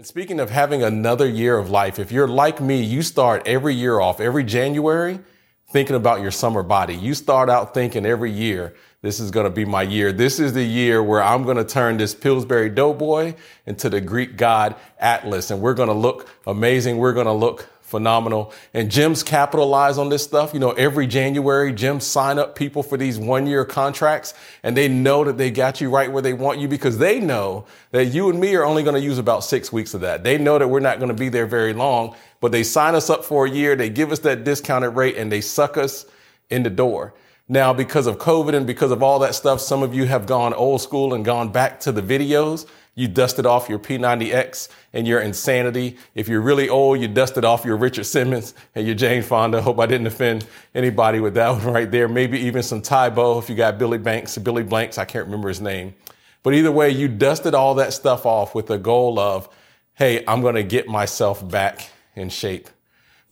[0.00, 3.74] And speaking of having another year of life, if you're like me, you start every
[3.74, 5.20] year off, every January,
[5.68, 6.94] thinking about your summer body.
[6.96, 10.10] You start out thinking every year, this is going to be my year.
[10.10, 13.34] This is the year where I'm going to turn this Pillsbury Doughboy
[13.66, 15.50] into the Greek god Atlas.
[15.50, 16.96] And we're going to look amazing.
[16.96, 18.54] We're going to look phenomenal.
[18.72, 20.54] And gyms capitalize on this stuff.
[20.54, 24.88] You know, every January, gyms sign up people for these one year contracts and they
[24.88, 28.30] know that they got you right where they want you because they know that you
[28.30, 30.22] and me are only going to use about six weeks of that.
[30.22, 33.10] They know that we're not going to be there very long, but they sign us
[33.10, 33.74] up for a year.
[33.74, 36.06] They give us that discounted rate and they suck us
[36.48, 37.12] in the door.
[37.48, 40.54] Now, because of COVID and because of all that stuff, some of you have gone
[40.54, 42.64] old school and gone back to the videos.
[43.00, 45.96] You dusted off your P90X and your insanity.
[46.14, 49.62] If you're really old, you dusted off your Richard Simmons and your Jane Fonda.
[49.62, 52.08] Hope I didn't offend anybody with that one right there.
[52.08, 54.98] Maybe even some Tae Bo if you got Billy Banks, Billy Blanks.
[54.98, 55.94] I can't remember his name.
[56.42, 59.48] But either way, you dusted all that stuff off with the goal of,
[59.94, 62.68] hey, I'm going to get myself back in shape.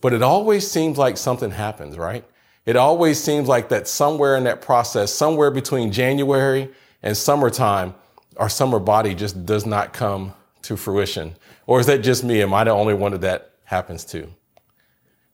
[0.01, 2.25] But it always seems like something happens, right?
[2.65, 6.71] It always seems like that somewhere in that process, somewhere between January
[7.03, 7.93] and summertime,
[8.39, 11.35] our summer body just does not come to fruition.
[11.67, 12.41] Or is that just me?
[12.41, 14.29] Am I the only one that that happens to?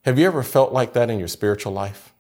[0.04, 2.14] Have you ever felt like that in your spiritual life?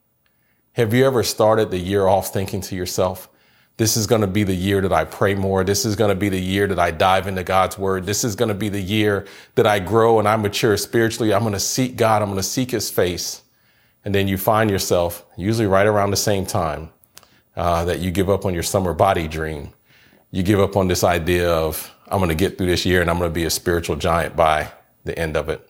[0.73, 3.29] Have you ever started the year off thinking to yourself,
[3.77, 5.63] this is going to be the year that I pray more.
[5.63, 8.05] This is going to be the year that I dive into God's word.
[8.05, 9.25] This is going to be the year
[9.55, 11.33] that I grow and I mature spiritually.
[11.33, 12.21] I'm going to seek God.
[12.21, 13.41] I'm going to seek his face.
[14.05, 16.89] And then you find yourself, usually right around the same time,
[17.57, 19.73] uh, that you give up on your summer body dream.
[20.35, 23.09] You give up on this idea of, I'm going to get through this year and
[23.09, 24.69] I'm going to be a spiritual giant by
[25.05, 25.65] the end of it.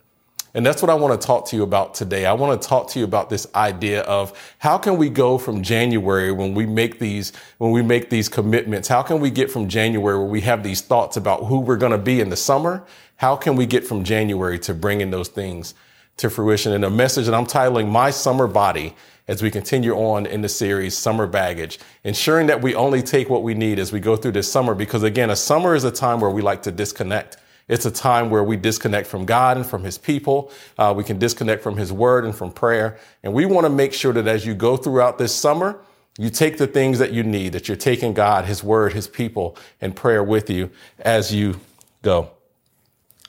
[0.55, 2.25] And that's what I want to talk to you about today.
[2.25, 5.61] I want to talk to you about this idea of how can we go from
[5.61, 8.87] January when we make these, when we make these commitments?
[8.87, 11.91] How can we get from January where we have these thoughts about who we're going
[11.91, 12.83] to be in the summer?
[13.17, 15.75] How can we get from January to bringing those things
[16.17, 18.95] to fruition And a message that I'm titling My Summer Body
[19.27, 23.43] as we continue on in the series Summer Baggage, ensuring that we only take what
[23.43, 24.75] we need as we go through this summer.
[24.75, 27.37] Because again, a summer is a time where we like to disconnect.
[27.67, 30.51] It's a time where we disconnect from God and from his people.
[30.77, 32.99] Uh, we can disconnect from his word and from prayer.
[33.23, 35.79] And we want to make sure that as you go throughout this summer,
[36.17, 39.57] you take the things that you need, that you're taking God, his word, his people
[39.81, 40.69] and prayer with you
[40.99, 41.59] as you
[42.03, 42.29] go.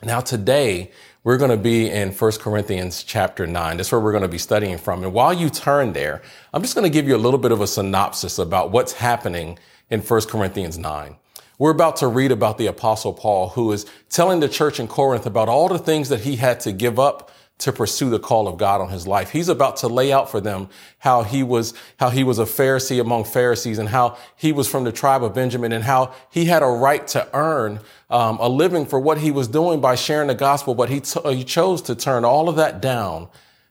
[0.03, 0.93] Now today,
[1.27, 3.77] we're going to be in 1 Corinthians chapter 9.
[3.77, 5.03] That's where we're going to be studying from.
[5.03, 6.23] And while you turn there,
[6.55, 9.59] I'm just going to give you a little bit of a synopsis about what's happening
[9.91, 11.17] in 1 Corinthians 9.
[11.59, 15.27] We're about to read about the apostle Paul, who is telling the church in Corinth
[15.27, 18.59] about all the things that he had to give up to pursue the call of
[18.59, 19.31] God on his life.
[19.31, 20.69] He's about to lay out for them
[20.99, 24.85] how he was, how he was a Pharisee among Pharisees and how he was from
[24.85, 27.81] the tribe of Benjamin and how he had a right to earn
[28.11, 30.75] um, a living for what he was doing by sharing the gospel.
[30.75, 33.29] But he, t- he chose to turn all of that down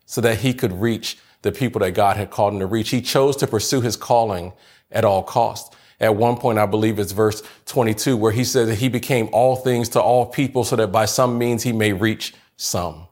[0.08, 2.90] so that he could reach the people that God had called him to reach.
[2.90, 4.54] He chose to pursue his calling
[4.92, 5.76] at all costs.
[6.00, 9.56] At one point, I believe it's verse 22, where he says that he became all
[9.56, 13.08] things to all people so that by some means he may reach some.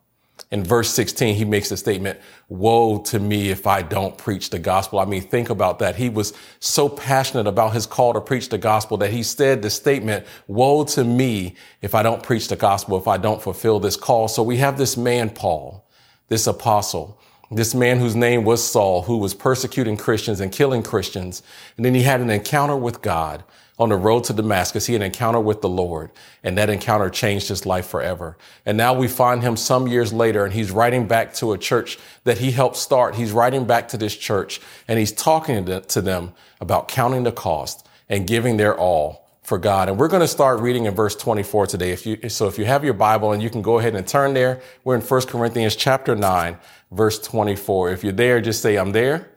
[0.54, 4.60] In verse 16, he makes the statement, woe to me if I don't preach the
[4.60, 5.00] gospel.
[5.00, 5.96] I mean, think about that.
[5.96, 9.72] He was so passionate about his call to preach the gospel that he said the
[9.72, 13.96] statement, woe to me if I don't preach the gospel, if I don't fulfill this
[13.96, 14.28] call.
[14.28, 15.90] So we have this man, Paul,
[16.28, 17.20] this apostle,
[17.56, 21.44] this man whose name was Saul, who was persecuting Christians and killing Christians.
[21.78, 23.44] And then he had an encounter with God
[23.80, 26.12] on the road to Damascus, he had an encounter with the Lord,
[26.44, 28.38] and that encounter changed his life forever.
[28.68, 31.98] And now we find him some years later, and he's writing back to a church
[32.24, 33.16] that he helped start.
[33.16, 37.88] He's writing back to this church, and he's talking to them about counting the cost
[38.08, 39.90] and giving their all for God.
[39.90, 41.92] And we're going to start reading in verse 24 today.
[41.92, 44.34] If you, so if you have your Bible and you can go ahead and turn
[44.34, 46.58] there, we're in 1 Corinthians chapter 9,
[46.92, 47.92] verse 24.
[47.92, 49.30] If you're there, just say, I'm there.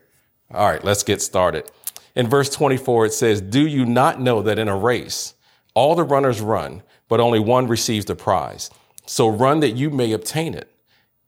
[0.53, 1.71] All right, let's get started.
[2.14, 5.35] In verse 24, it says, Do you not know that in a race,
[5.75, 8.70] all the runners run, but only one receives the prize?
[9.06, 10.73] So run that you may obtain it.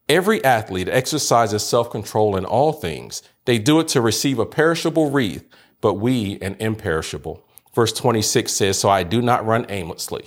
[0.08, 3.22] Every athlete exercises self-control in all things.
[3.44, 5.46] They do it to receive a perishable wreath,
[5.80, 7.44] but we an imperishable.
[7.78, 10.26] Verse 26 says, So I do not run aimlessly.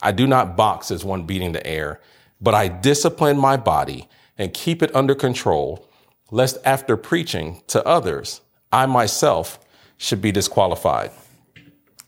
[0.00, 2.00] I do not box as one beating the air,
[2.40, 4.08] but I discipline my body
[4.38, 5.88] and keep it under control,
[6.30, 9.58] lest after preaching to others, I myself
[9.96, 11.10] should be disqualified.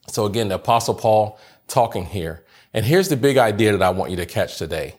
[0.07, 1.37] So again, the apostle Paul
[1.67, 2.45] talking here.
[2.73, 4.95] And here's the big idea that I want you to catch today.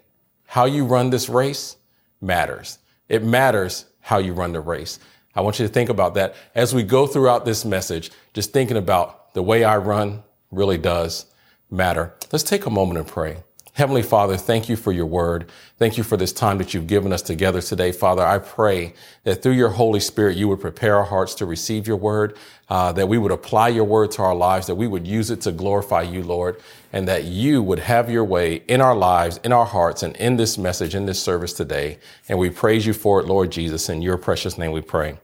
[0.48, 1.78] How you run this race
[2.20, 2.80] matters.
[3.08, 5.00] It matters how you run the race.
[5.34, 8.76] I want you to think about that as we go throughout this message, just thinking
[8.76, 11.28] about the way I run really does
[11.70, 12.12] matter.
[12.32, 13.44] Let's take a moment and pray.
[13.74, 15.52] Heavenly Father, thank you for your word.
[15.78, 17.92] Thank you for this time that you've given us together today.
[17.92, 18.96] Father, I pray
[19.26, 22.36] that through your Holy Spirit, you would prepare our hearts to receive your word,
[22.68, 25.42] uh, that we would apply your word to our lives, that we would use it
[25.42, 26.60] to glorify you, Lord,
[26.92, 30.38] and that you would have your way in our lives, in our hearts, and in
[30.38, 32.00] this message, in this service today.
[32.28, 33.88] And we praise you for it, Lord Jesus.
[33.88, 35.20] In your precious name we pray.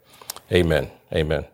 [0.52, 0.92] Amen.
[1.12, 1.46] Amen.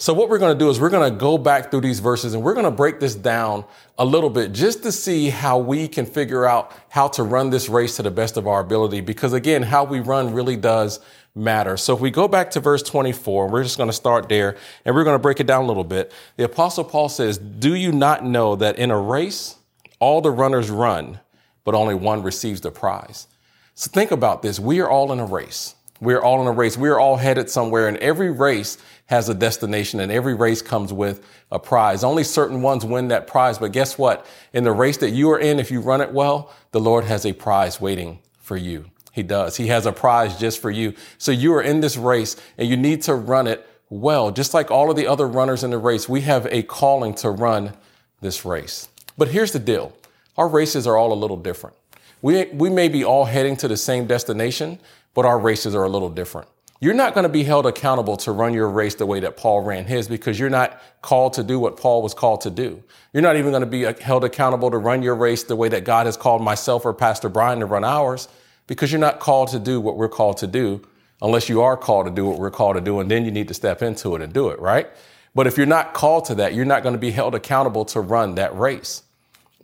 [0.00, 2.32] So what we're going to do is we're going to go back through these verses
[2.32, 3.64] and we're going to break this down
[3.98, 7.68] a little bit just to see how we can figure out how to run this
[7.68, 9.00] race to the best of our ability.
[9.00, 11.00] Because again, how we run really does
[11.34, 11.76] matter.
[11.76, 14.94] So if we go back to verse 24, we're just going to start there and
[14.94, 16.12] we're going to break it down a little bit.
[16.36, 19.56] The apostle Paul says, do you not know that in a race,
[19.98, 21.18] all the runners run,
[21.64, 23.26] but only one receives the prize?
[23.74, 24.60] So think about this.
[24.60, 25.74] We are all in a race.
[26.00, 26.76] We're all in a race.
[26.76, 28.78] We're all headed somewhere and every race
[29.08, 32.04] has a destination and every race comes with a prize.
[32.04, 33.58] Only certain ones win that prize.
[33.58, 34.26] But guess what?
[34.52, 37.24] In the race that you are in, if you run it well, the Lord has
[37.24, 38.84] a prize waiting for you.
[39.12, 39.56] He does.
[39.56, 40.92] He has a prize just for you.
[41.16, 44.30] So you are in this race and you need to run it well.
[44.30, 47.30] Just like all of the other runners in the race, we have a calling to
[47.30, 47.72] run
[48.20, 48.88] this race.
[49.16, 49.94] But here's the deal.
[50.36, 51.76] Our races are all a little different.
[52.20, 54.78] We, we may be all heading to the same destination,
[55.14, 56.48] but our races are a little different.
[56.80, 59.62] You're not going to be held accountable to run your race the way that Paul
[59.62, 62.84] ran his because you're not called to do what Paul was called to do.
[63.12, 65.68] You're not even going to be uh, held accountable to run your race the way
[65.70, 68.28] that God has called myself or Pastor Brian to run ours
[68.68, 70.80] because you're not called to do what we're called to do
[71.20, 73.00] unless you are called to do what we're called to do.
[73.00, 74.88] And then you need to step into it and do it, right?
[75.34, 78.00] But if you're not called to that, you're not going to be held accountable to
[78.00, 79.02] run that race.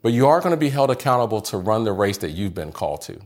[0.02, 2.72] But you are going to be held accountable to run the race that you've been
[2.72, 3.20] called to.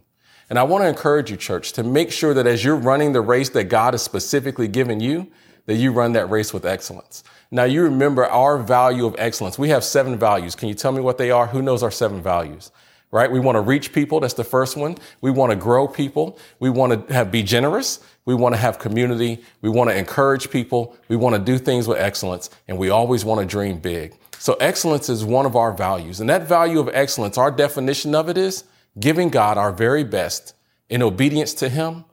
[0.51, 3.21] And I want to encourage you, church, to make sure that as you're running the
[3.21, 5.31] race that God has specifically given you,
[5.67, 7.23] that you run that race with excellence.
[7.51, 9.59] Now you remember our value of excellence.
[9.59, 10.55] We have seven values.
[10.55, 11.47] Can you tell me what they are?
[11.47, 12.71] Who knows our seven values?
[13.11, 13.31] Right?
[13.31, 14.21] We want to reach people.
[14.21, 14.97] That's the first one.
[15.21, 16.39] We want to grow people.
[16.59, 18.01] We want to have, be generous.
[18.27, 19.43] We want to have community.
[19.63, 20.97] We want to encourage people.
[21.09, 22.51] We want to do things with excellence.
[22.67, 24.15] And we always want to dream big.
[24.39, 26.21] So excellence is one of our values.
[26.21, 28.65] And that value of excellence, our definition of it is
[28.99, 30.55] giving God our very best
[30.89, 32.05] in obedience to Him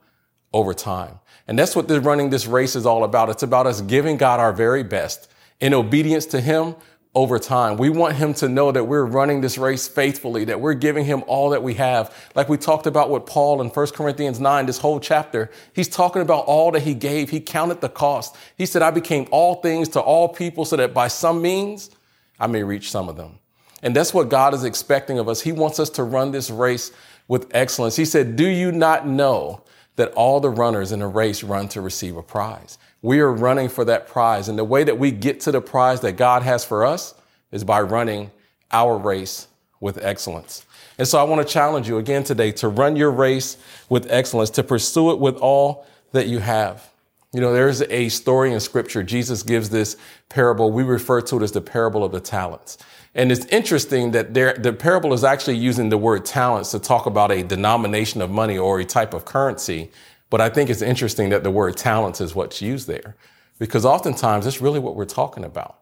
[0.52, 1.20] over time.
[1.48, 3.28] And that's what the running this race is all about.
[3.28, 5.30] It's about us giving God our very best
[5.60, 6.74] in obedience to Him
[7.14, 7.78] over time.
[7.78, 11.24] We want Him to know that we're running this race faithfully, that we're giving Him
[11.26, 12.14] all that we have.
[12.34, 16.20] Like we talked about with Paul in 1 Corinthians 9, this whole chapter, he's talking
[16.20, 17.30] about all that He gave.
[17.30, 18.36] He counted the cost.
[18.58, 21.90] He said, I became all things to all people so that by some means
[22.38, 23.38] I may reach some of them.
[23.82, 25.42] And that's what God is expecting of us.
[25.42, 26.92] He wants us to run this race
[27.28, 27.96] with excellence.
[27.96, 29.62] He said, Do you not know
[29.96, 32.78] that all the runners in a race run to receive a prize?
[33.02, 34.48] We are running for that prize.
[34.48, 37.14] And the way that we get to the prize that God has for us
[37.52, 38.30] is by running
[38.72, 39.48] our race
[39.80, 40.64] with excellence.
[40.98, 43.58] And so I want to challenge you again today to run your race
[43.88, 46.90] with excellence, to pursue it with all that you have.
[47.32, 49.02] You know, there's a story in scripture.
[49.02, 49.96] Jesus gives this
[50.30, 50.72] parable.
[50.72, 52.78] We refer to it as the parable of the talents.
[53.16, 57.32] And it's interesting that the parable is actually using the word talents to talk about
[57.32, 59.90] a denomination of money or a type of currency.
[60.28, 63.16] But I think it's interesting that the word talents is what's used there
[63.58, 65.78] because oftentimes that's really what we're talking about.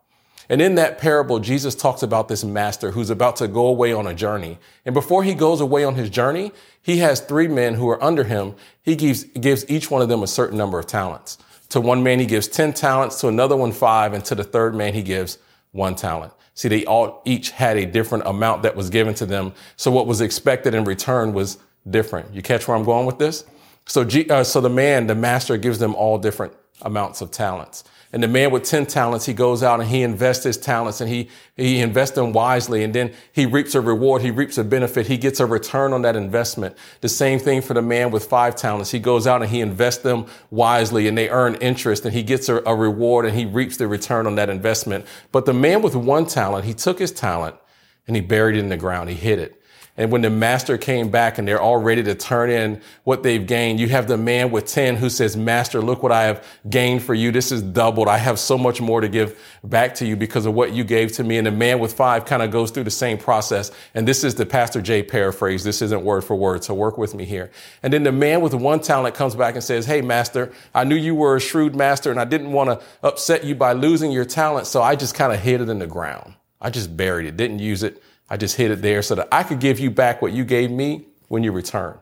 [0.49, 4.07] And in that parable, Jesus talks about this master who's about to go away on
[4.07, 4.59] a journey.
[4.85, 8.23] And before he goes away on his journey, he has three men who are under
[8.23, 8.55] him.
[8.83, 11.39] He gives, gives each one of them a certain number of talents.
[11.71, 14.77] To one man, he gives 10 talents, to another one, five, and to the third
[14.77, 15.39] man, he gives
[15.73, 16.33] one talent.
[16.55, 19.53] See, they all each had a different amount that was given to them.
[19.77, 21.59] So what was expected in return was
[21.91, 22.33] different.
[22.33, 23.45] You catch where I'm going with this?
[23.87, 27.85] So, uh, so the man, the master gives them all different amounts of talents.
[28.15, 31.11] And the man with 10 talents, he goes out and he invests his talents and
[31.11, 32.85] he, he invests them wisely.
[32.85, 34.23] And then he reaps a reward.
[34.23, 35.09] He reaps a benefit.
[35.09, 36.77] He gets a return on that investment.
[37.01, 38.93] The same thing for the man with five talents.
[38.93, 42.49] He goes out and he invests them wisely and they earn interest and he gets
[42.49, 45.07] a, a reward and he reaps the return on that investment.
[45.33, 47.57] But the man with one talent, he took his talent
[48.07, 49.11] and he buried it in the ground.
[49.11, 49.61] He hid it.
[49.97, 53.47] And when the master came back and they're all ready to turn in what they've
[53.47, 57.05] gained, you have the man with 10 who says, Master, look what I have gained
[57.05, 57.31] for you.
[57.31, 58.09] This is doubled.
[58.09, 61.13] I have so much more to give back to you because of what you gave
[61.13, 61.39] to me.
[61.39, 63.71] And the man with five kind of goes through the same process.
[63.95, 65.63] And this is the Pastor Jay paraphrase.
[65.63, 66.65] This isn't word for word.
[66.65, 67.53] So work with me here.
[67.85, 70.97] And then the man with one talent comes back and says, Hey, master, I knew
[70.97, 74.25] you were a shrewd master and I didn't want to upset you by losing your
[74.25, 74.67] talent.
[74.67, 76.35] So I just kind of hid it in the ground.
[76.61, 79.43] I just buried it, didn't use it I just hid it there so that I
[79.43, 81.99] could give you back what you gave me when you return.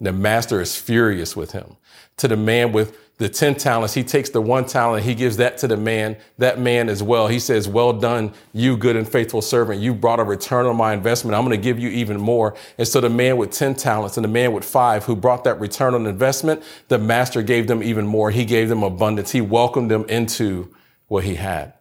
[0.00, 1.76] the master is furious with him.
[2.18, 5.58] To the man with the 10 talents, he takes the one talent, he gives that
[5.58, 7.28] to the man, that man as well.
[7.28, 9.80] He says, well done, you good and faithful servant.
[9.80, 11.36] You brought a return on my investment.
[11.36, 12.56] I'm going to give you even more.
[12.78, 15.60] And so the man with 10 talents and the man with five who brought that
[15.60, 18.32] return on investment, the master gave them even more.
[18.32, 19.30] He gave them abundance.
[19.30, 20.74] He welcomed them into
[21.06, 21.74] what he had.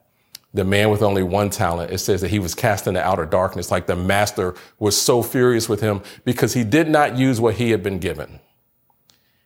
[0.53, 3.71] The man with only one talent, it says that he was cast into outer darkness,
[3.71, 7.71] like the master was so furious with him because he did not use what he
[7.71, 8.39] had been given.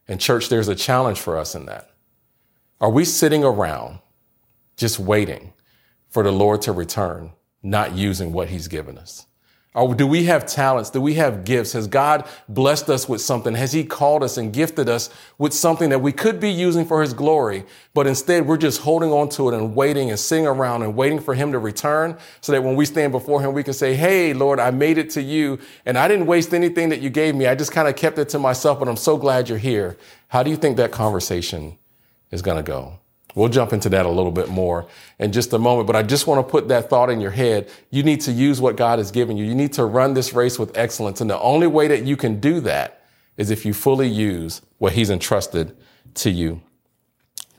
[0.07, 1.91] And church, there's a challenge for us in that.
[2.81, 3.99] Are we sitting around
[4.77, 5.53] just waiting
[6.09, 7.31] for the Lord to return,
[7.61, 9.25] not using what he's given us?
[9.75, 10.89] Or do we have talents?
[10.89, 11.73] Do we have gifts?
[11.73, 13.55] Has God blessed us with something?
[13.55, 17.01] Has he called us and gifted us with something that we could be using for
[17.01, 17.65] his glory?
[17.93, 21.19] But instead we're just holding on to it and waiting and sitting around and waiting
[21.19, 24.33] for him to return so that when we stand before him, we can say, Hey,
[24.33, 27.45] Lord, I made it to you and I didn't waste anything that you gave me.
[27.45, 29.97] I just kind of kept it to myself, but I'm so glad you're here.
[30.29, 31.77] How do you think that conversation
[32.31, 32.99] is going to go?
[33.35, 34.87] We'll jump into that a little bit more
[35.19, 37.69] in just a moment, but I just want to put that thought in your head.
[37.91, 39.43] You need to use what God has given you.
[39.43, 41.19] You need to run this race with excellence.
[41.19, 44.93] And the only way that you can do that is if you fully use what
[44.93, 45.75] he's entrusted
[46.15, 46.61] to you.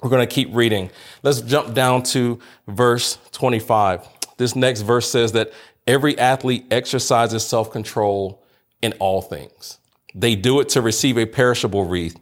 [0.03, 0.91] We're going to keep reading.
[1.23, 4.09] Let's jump down to verse 25.
[4.39, 5.53] This next verse says that
[5.87, 8.43] every athlete exercises self-control
[8.81, 9.79] in all things.
[10.15, 12.19] They do it to receive a perishable wreath,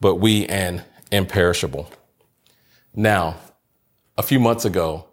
[0.00, 0.82] but we an
[1.12, 1.88] imperishable.
[2.98, 3.36] Now,
[4.16, 5.04] a few months ago,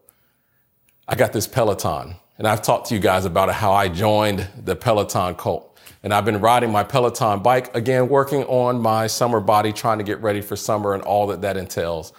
[1.06, 4.74] I got this Peloton and I've talked to you guys about how I joined the
[4.74, 5.78] Peloton cult.
[6.02, 10.06] And I've been riding my Peloton bike again, working on my summer body, trying to
[10.06, 12.14] get ready for summer and all that that entails.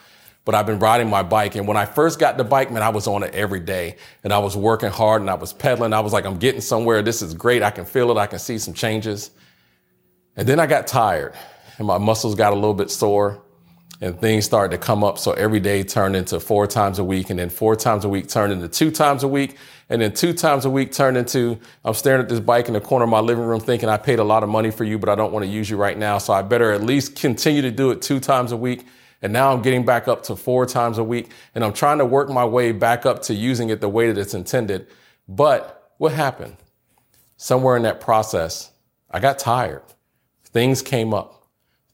[0.45, 1.55] But I've been riding my bike.
[1.55, 4.35] And when I first got the bike, man, I was on it every day and
[4.35, 5.95] I was working hard and I was pedaling.
[5.95, 7.01] I was like, I'm getting somewhere.
[7.01, 7.63] This is great.
[7.63, 8.19] I can feel it.
[8.19, 9.31] I can see some changes.
[10.37, 11.33] And then I got tired
[11.79, 13.44] and my muscles got a little bit sore
[14.05, 15.19] and things started to come up.
[15.19, 18.29] So every day turned into four times a week and then four times a week
[18.29, 19.57] turned into two times a week.
[19.89, 22.83] And then two times a week turned into, I'm staring at this bike in the
[22.83, 25.09] corner of my living room thinking I paid a lot of money for you, but
[25.09, 26.19] I don't want to use you right now.
[26.19, 28.87] So I better at least continue to do it two times a week.
[29.23, 32.05] And now I'm getting back up to four times a week and I'm trying to
[32.05, 34.87] work my way back up to using it the way that it's intended.
[35.27, 36.59] But what happened?
[37.39, 38.71] Somewhere in that process,
[39.11, 39.83] I got tired.
[40.45, 41.44] Things came up.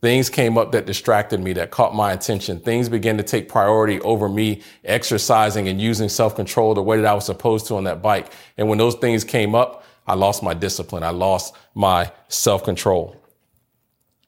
[0.01, 2.59] Things came up that distracted me, that caught my attention.
[2.59, 7.13] Things began to take priority over me exercising and using self-control the way that I
[7.13, 8.33] was supposed to on that bike.
[8.57, 11.03] And when those things came up, I lost my discipline.
[11.03, 13.15] I lost my self-control.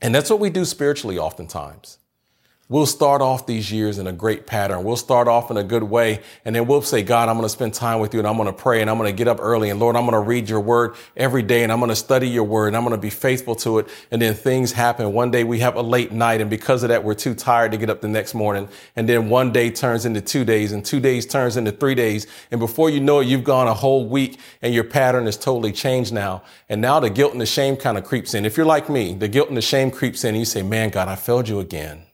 [0.02, 1.99] And that's what we do spiritually oftentimes.
[2.73, 4.83] We'll start off these years in a great pattern.
[4.83, 6.23] We'll start off in a good way.
[6.47, 8.47] And then we'll say, God, I'm going to spend time with you and I'm going
[8.47, 9.69] to pray and I'm going to get up early.
[9.69, 12.31] And Lord, I'm going to read your word every day and I'm going to study
[12.31, 13.88] your word and I'm going to be faithful to it.
[14.11, 15.12] And then things happen.
[15.12, 16.41] One day we have a late night.
[16.41, 18.71] And because of that, we're too tired to get up the next morning.
[18.97, 22.26] And then one day turns into two days and two days turns into three days.
[22.50, 25.73] And before you know it, you've gone a whole week and your pattern is totally
[25.73, 26.43] changed now.
[26.71, 28.47] And now the guilt and the shame kind of creeps in.
[28.47, 30.88] If you're like me, the guilt and the shame creeps in and you say, man,
[30.88, 32.07] God, I failed you again.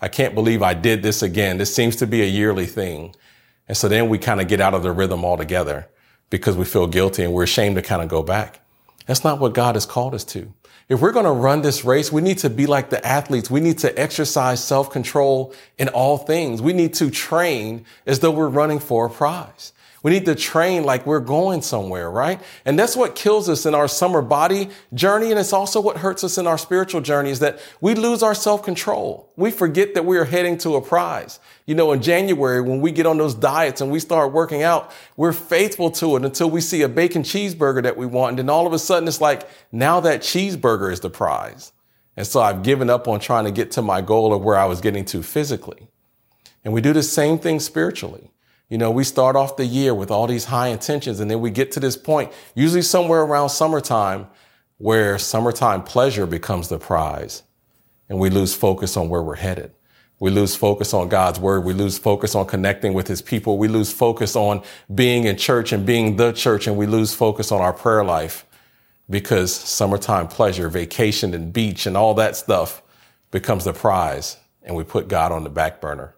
[0.00, 1.58] I can't believe I did this again.
[1.58, 3.14] This seems to be a yearly thing.
[3.66, 5.88] And so then we kind of get out of the rhythm altogether
[6.30, 8.60] because we feel guilty and we're ashamed to kind of go back.
[9.06, 10.52] That's not what God has called us to.
[10.88, 13.50] If we're going to run this race, we need to be like the athletes.
[13.50, 16.62] We need to exercise self-control in all things.
[16.62, 19.72] We need to train as though we're running for a prize.
[20.02, 22.40] We need to train like we're going somewhere, right?
[22.64, 25.30] And that's what kills us in our summer body journey.
[25.30, 28.34] And it's also what hurts us in our spiritual journey is that we lose our
[28.34, 29.32] self-control.
[29.36, 31.40] We forget that we are heading to a prize.
[31.66, 34.92] You know, in January, when we get on those diets and we start working out,
[35.16, 38.30] we're faithful to it until we see a bacon cheeseburger that we want.
[38.30, 41.72] And then all of a sudden it's like, now that cheeseburger is the prize.
[42.16, 44.64] And so I've given up on trying to get to my goal of where I
[44.64, 45.88] was getting to physically.
[46.64, 48.30] And we do the same thing spiritually.
[48.68, 51.50] You know, we start off the year with all these high intentions and then we
[51.50, 54.26] get to this point, usually somewhere around summertime,
[54.76, 57.44] where summertime pleasure becomes the prize
[58.08, 59.72] and we lose focus on where we're headed.
[60.20, 61.64] We lose focus on God's word.
[61.64, 63.56] We lose focus on connecting with his people.
[63.56, 64.62] We lose focus on
[64.94, 68.44] being in church and being the church and we lose focus on our prayer life
[69.08, 72.82] because summertime pleasure, vacation and beach and all that stuff
[73.30, 76.14] becomes the prize and we put God on the back burner.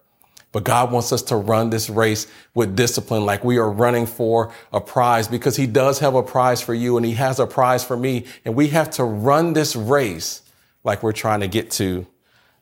[0.51, 4.53] But God wants us to run this race with discipline like we are running for
[4.73, 7.83] a prize because he does have a prize for you and he has a prize
[7.83, 8.25] for me.
[8.43, 10.41] And we have to run this race
[10.83, 12.05] like we're trying to get to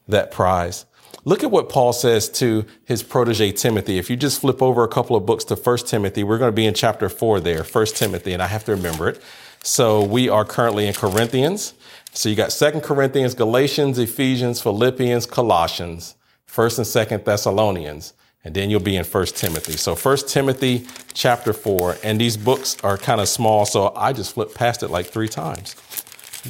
[0.08, 0.86] that prize.
[1.26, 3.98] Look at what Paul says to his protege Timothy.
[3.98, 6.56] If you just flip over a couple of books to First Timothy, we're going to
[6.56, 9.22] be in chapter four there, First Timothy, and I have to remember it.
[9.64, 11.74] So we are currently in Corinthians.
[12.14, 16.16] So you got Second Corinthians, Galatians, Ephesians, Philippians, Colossians.
[16.50, 18.14] 1st and 2nd Thessalonians,
[18.44, 19.74] and then you'll be in First Timothy.
[19.74, 24.34] So First Timothy chapter 4, and these books are kind of small, so I just
[24.34, 25.76] flipped past it like three times.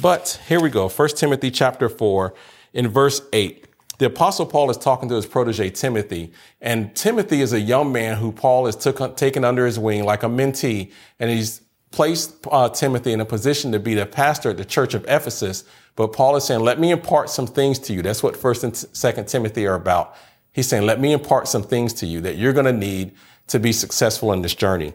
[0.00, 0.88] But here we go.
[0.88, 2.34] First Timothy chapter 4
[2.72, 3.66] in verse 8.
[3.98, 8.16] The apostle Paul is talking to his protege Timothy, and Timothy is a young man
[8.16, 12.68] who Paul has took, taken under his wing like a mentee, and he's placed uh,
[12.68, 15.64] Timothy in a position to be the pastor at the church of Ephesus.
[15.96, 18.02] But Paul is saying, let me impart some things to you.
[18.02, 20.14] That's what first and second Timothy are about.
[20.52, 23.12] He's saying, let me impart some things to you that you're going to need
[23.48, 24.92] to be successful in this journey.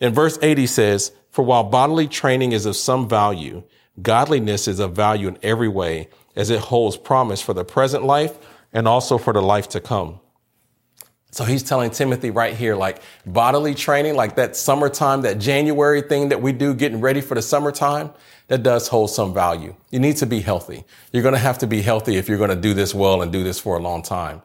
[0.00, 3.62] In verse 8, he says, for while bodily training is of some value,
[4.00, 8.38] godliness is of value in every way as it holds promise for the present life
[8.72, 10.20] and also for the life to come.
[11.30, 16.30] So he's telling Timothy right here, like bodily training, like that summertime, that January thing
[16.30, 18.10] that we do getting ready for the summertime,
[18.46, 19.74] that does hold some value.
[19.90, 20.84] You need to be healthy.
[21.12, 23.30] You're going to have to be healthy if you're going to do this well and
[23.30, 24.40] do this for a long time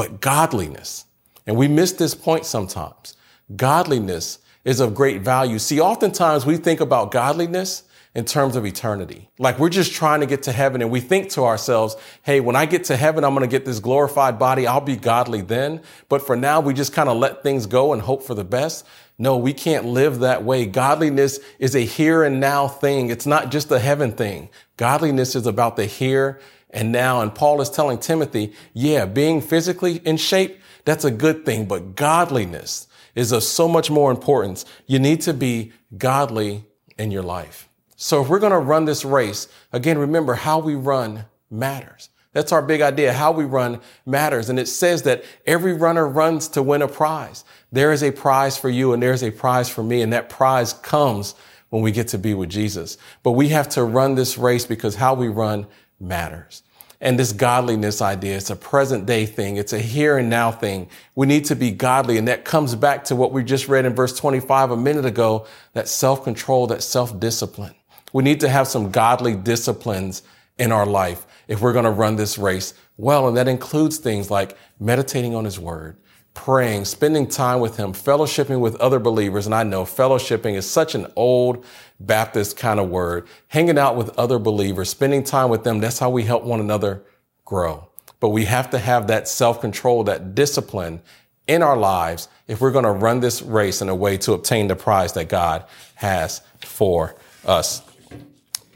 [0.00, 1.04] but godliness.
[1.46, 3.16] And we miss this point sometimes.
[3.54, 5.58] Godliness is of great value.
[5.58, 7.82] See, oftentimes we think about godliness
[8.14, 9.30] in terms of eternity.
[9.38, 12.56] Like we're just trying to get to heaven and we think to ourselves, hey, when
[12.56, 14.66] I get to heaven, I'm going to get this glorified body.
[14.66, 15.80] I'll be godly then.
[16.08, 18.84] But for now, we just kind of let things go and hope for the best.
[19.16, 20.66] No, we can't live that way.
[20.66, 23.10] Godliness is a here and now thing.
[23.10, 24.48] It's not just a heaven thing.
[24.76, 26.40] Godliness is about the here
[26.70, 27.20] and now.
[27.20, 31.94] And Paul is telling Timothy, yeah, being physically in shape, that's a good thing, but
[31.94, 34.64] godliness is of so much more importance.
[34.86, 36.64] You need to be godly
[36.98, 37.69] in your life.
[38.02, 42.08] So if we're going to run this race, again, remember how we run matters.
[42.32, 43.12] That's our big idea.
[43.12, 44.48] How we run matters.
[44.48, 47.44] And it says that every runner runs to win a prize.
[47.70, 50.00] There is a prize for you and there's a prize for me.
[50.00, 51.34] And that prize comes
[51.68, 52.96] when we get to be with Jesus.
[53.22, 55.66] But we have to run this race because how we run
[56.00, 56.62] matters.
[57.02, 59.58] And this godliness idea, it's a present day thing.
[59.58, 60.88] It's a here and now thing.
[61.14, 62.16] We need to be godly.
[62.16, 65.46] And that comes back to what we just read in verse 25 a minute ago,
[65.74, 67.74] that self control, that self discipline.
[68.12, 70.22] We need to have some godly disciplines
[70.58, 73.26] in our life if we're going to run this race well.
[73.26, 75.96] And that includes things like meditating on his word,
[76.34, 79.46] praying, spending time with him, fellowshipping with other believers.
[79.46, 81.64] And I know fellowshipping is such an old
[81.98, 83.26] Baptist kind of word.
[83.48, 85.80] Hanging out with other believers, spending time with them.
[85.80, 87.02] That's how we help one another
[87.44, 87.88] grow.
[88.20, 91.00] But we have to have that self control, that discipline
[91.46, 94.68] in our lives if we're going to run this race in a way to obtain
[94.68, 95.64] the prize that God
[95.96, 97.82] has for us.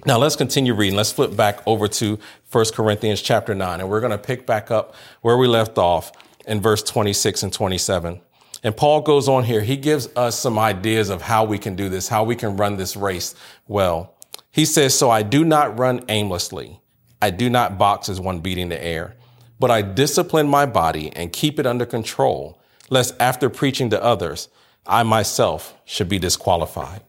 [0.07, 0.97] Now let's continue reading.
[0.97, 2.19] Let's flip back over to
[2.53, 6.13] 1 Corinthians chapter 9 and we're going to pick back up where we left off
[6.47, 8.21] in verse 26 and 27.
[8.63, 9.63] And Paul goes on here.
[9.63, 12.77] He gives us some ideas of how we can do this, how we can run
[12.77, 13.35] this race
[13.67, 14.15] well.
[14.51, 16.81] He says, So I do not run aimlessly.
[17.23, 19.17] I do not box as one beating the air,
[19.59, 24.49] but I discipline my body and keep it under control, lest after preaching to others,
[24.87, 27.01] I myself should be disqualified.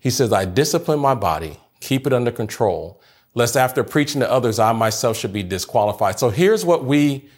[0.00, 3.00] He says, I discipline my body, keep it under control,
[3.34, 6.18] lest after preaching to others, I myself should be disqualified.
[6.18, 7.28] So here's what we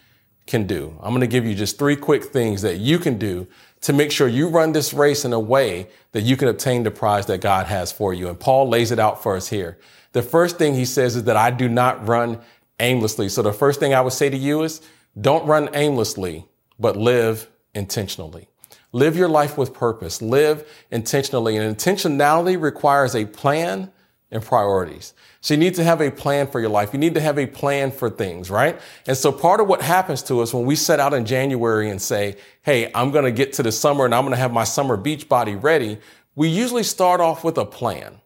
[0.46, 0.96] can do.
[1.00, 3.46] I'm going to give you just three quick things that you can do
[3.82, 6.90] to make sure you run this race in a way that you can obtain the
[6.90, 8.28] prize that God has for you.
[8.28, 9.78] And Paul lays it out for us here.
[10.12, 12.40] The first thing he says is that I do not run
[12.80, 13.28] aimlessly.
[13.28, 14.82] So the first thing I would say to you is
[15.20, 16.46] don't run aimlessly,
[16.78, 18.48] but live intentionally.
[18.92, 20.20] Live your life with purpose.
[20.20, 21.56] Live intentionally.
[21.56, 23.90] And intentionality requires a plan
[24.32, 25.12] and priorities.
[25.42, 26.92] So you need to have a plan for your life.
[26.92, 28.80] You need to have a plan for things, right?
[29.06, 32.00] And so part of what happens to us when we set out in January and
[32.00, 34.64] say, Hey, I'm going to get to the summer and I'm going to have my
[34.64, 35.98] summer beach body ready.
[36.34, 38.20] We usually start off with a plan.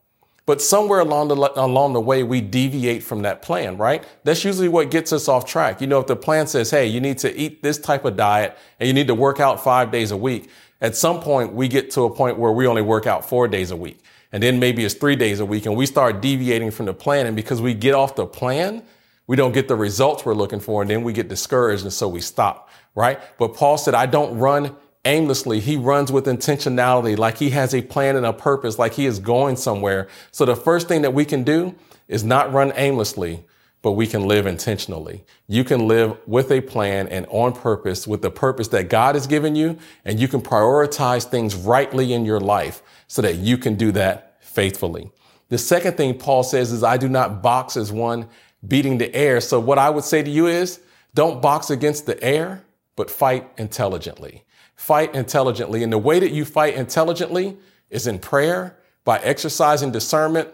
[0.47, 4.05] But somewhere along the, along the way, we deviate from that plan, right?
[4.23, 5.81] That's usually what gets us off track.
[5.81, 8.57] You know, if the plan says, Hey, you need to eat this type of diet
[8.79, 10.51] and you need to work out five days a week.
[10.81, 13.71] At some point, we get to a point where we only work out four days
[13.71, 13.99] a week
[14.33, 17.27] and then maybe it's three days a week and we start deviating from the plan.
[17.27, 18.83] And because we get off the plan,
[19.27, 20.83] we don't get the results we're looking for.
[20.83, 21.83] And then we get discouraged.
[21.85, 23.21] And so we stop, right?
[23.39, 25.61] But Paul said, I don't run aimlessly.
[25.61, 29.19] He runs with intentionality, like he has a plan and a purpose, like he is
[29.21, 30.09] going somewhere.
[30.33, 31.75] So the first thing that we can do
[32.09, 33.45] is not run aimlessly,
[33.83, 35.25] but we can live intentionally.
[35.47, 39.29] You can live with a plan and on purpose with the purpose that God has
[39.29, 43.75] given you, and you can prioritize things rightly in your life so that you can
[43.77, 45.11] do that faithfully.
[45.49, 48.29] The second thing Paul says is, I do not box as one
[48.67, 49.41] beating the air.
[49.41, 50.81] So what I would say to you is,
[51.15, 52.65] don't box against the air,
[52.97, 54.45] but fight intelligently.
[54.75, 55.83] Fight intelligently.
[55.83, 57.57] And the way that you fight intelligently
[57.91, 60.49] is in prayer, by exercising discernment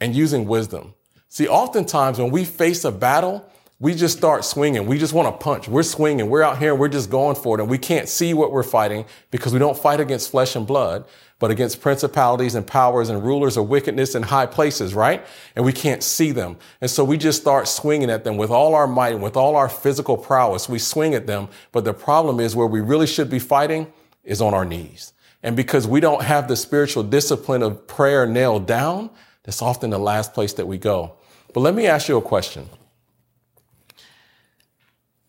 [0.00, 0.92] and using wisdom.
[1.28, 3.48] See, oftentimes when we face a battle,
[3.82, 4.86] we just start swinging.
[4.86, 5.66] We just want to punch.
[5.66, 6.30] We're swinging.
[6.30, 6.70] We're out here.
[6.70, 7.60] And we're just going for it.
[7.60, 11.04] And we can't see what we're fighting because we don't fight against flesh and blood,
[11.40, 15.26] but against principalities and powers and rulers of wickedness in high places, right?
[15.56, 16.58] And we can't see them.
[16.80, 19.56] And so we just start swinging at them with all our might and with all
[19.56, 20.68] our physical prowess.
[20.68, 21.48] We swing at them.
[21.72, 23.92] But the problem is where we really should be fighting
[24.22, 25.12] is on our knees.
[25.42, 29.10] And because we don't have the spiritual discipline of prayer nailed down,
[29.42, 31.14] that's often the last place that we go.
[31.52, 32.68] But let me ask you a question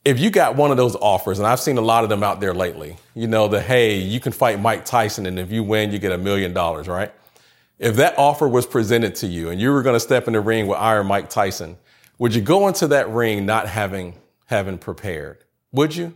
[0.05, 2.41] if you got one of those offers, and I've seen a lot of them out
[2.41, 5.91] there lately, you know, the hey, you can fight Mike Tyson, and if you win,
[5.91, 7.13] you get a million dollars, right?
[7.79, 10.41] If that offer was presented to you and you were going to step in the
[10.41, 11.77] ring with Iron Mike Tyson,
[12.17, 15.43] would you go into that ring not having having prepared?
[15.71, 16.13] Would you?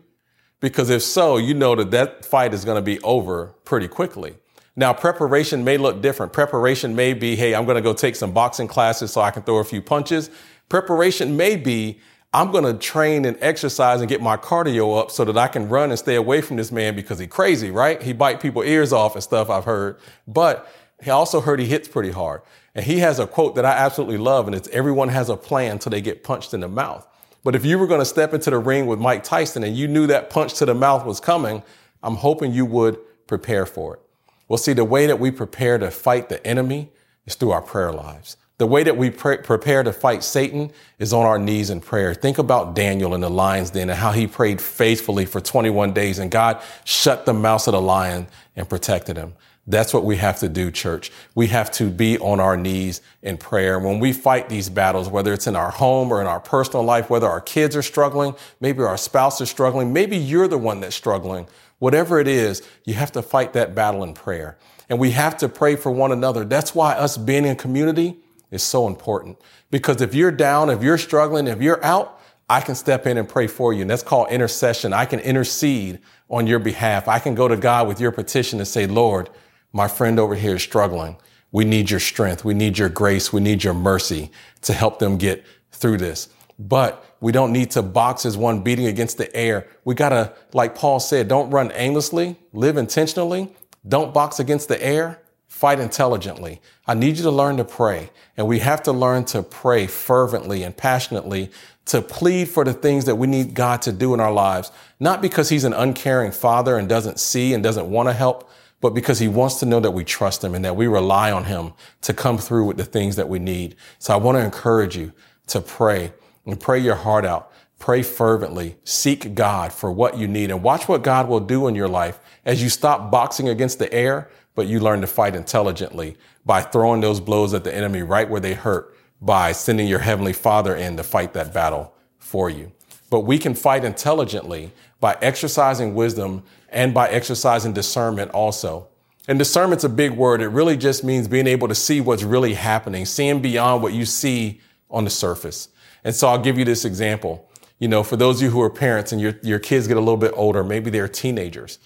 [0.59, 4.35] Because if so, you know that that fight is going to be over pretty quickly.
[4.75, 6.33] Now, preparation may look different.
[6.33, 9.43] Preparation may be, hey, I'm going to go take some boxing classes so I can
[9.43, 10.29] throw a few punches.
[10.69, 11.99] Preparation may be,
[12.33, 15.69] I'm going to train and exercise and get my cardio up so that I can
[15.69, 18.01] run and stay away from this man because he's crazy, right?
[18.01, 19.97] He bite people ears off and stuff I've heard.
[20.27, 20.69] But
[21.01, 22.41] he also heard he hits pretty hard.
[22.75, 25.73] And he has a quote that I absolutely love and it's everyone has a plan
[25.73, 27.07] until they get punched in the mouth.
[27.43, 29.87] But if you were going to step into the ring with Mike Tyson and you
[29.87, 31.63] knew that punch to the mouth was coming,
[32.03, 34.01] I'm hoping you would prepare for it.
[34.47, 36.91] Well, see, the way that we prepare to fight the enemy
[37.25, 38.37] is through our prayer lives.
[38.57, 42.15] The way that we pre- prepare to fight Satan is on our knees in prayer.
[42.15, 46.17] Think about Daniel in the lion's den and how he prayed faithfully for 21 days
[46.17, 49.35] and God shut the mouth of the lion and protected him.
[49.67, 51.11] That's what we have to do, church.
[51.35, 53.77] We have to be on our knees in prayer.
[53.77, 57.09] When we fight these battles, whether it's in our home or in our personal life,
[57.09, 60.95] whether our kids are struggling, maybe our spouse is struggling, maybe you're the one that's
[60.95, 61.47] struggling.
[61.79, 64.57] Whatever it is, you have to fight that battle in prayer.
[64.89, 66.45] And we have to pray for one another.
[66.45, 68.17] That's why us being in community,
[68.51, 69.37] is so important
[69.71, 73.27] because if you're down, if you're struggling, if you're out, I can step in and
[73.27, 73.81] pray for you.
[73.81, 74.93] And that's called intercession.
[74.93, 77.07] I can intercede on your behalf.
[77.07, 79.29] I can go to God with your petition and say, Lord,
[79.73, 81.17] my friend over here is struggling.
[81.51, 82.45] We need your strength.
[82.45, 83.33] We need your grace.
[83.33, 84.31] We need your mercy
[84.61, 86.29] to help them get through this.
[86.59, 89.67] But we don't need to box as one beating against the air.
[89.83, 93.55] We gotta, like Paul said, don't run aimlessly, live intentionally,
[93.87, 95.21] don't box against the air,
[95.57, 96.61] fight intelligently.
[96.85, 98.11] I need you to learn to pray.
[98.37, 101.49] And we have to learn to pray fervently and passionately
[101.85, 104.71] to plead for the things that we need God to do in our lives.
[104.99, 108.47] Not because he's an uncaring father and doesn't see and doesn't want to help,
[108.81, 111.45] but because he wants to know that we trust him and that we rely on
[111.45, 113.75] him to come through with the things that we need.
[113.97, 115.11] So I want to encourage you
[115.47, 116.13] to pray
[116.45, 117.51] and pray your heart out.
[117.79, 118.75] Pray fervently.
[118.83, 122.19] Seek God for what you need and watch what God will do in your life
[122.45, 126.99] as you stop boxing against the air but you learn to fight intelligently by throwing
[126.99, 130.97] those blows at the enemy right where they hurt by sending your heavenly father in
[130.97, 132.71] to fight that battle for you.
[133.11, 138.87] But we can fight intelligently by exercising wisdom and by exercising discernment also.
[139.27, 140.41] And discernment's a big word.
[140.41, 144.05] It really just means being able to see what's really happening, seeing beyond what you
[144.05, 145.69] see on the surface.
[146.03, 147.47] And so I'll give you this example.
[147.77, 149.99] You know, for those of you who are parents and your, your kids get a
[149.99, 151.77] little bit older, maybe they're teenagers